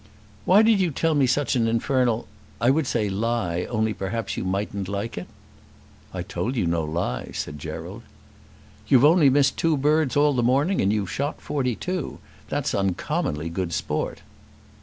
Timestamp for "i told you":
6.11-6.65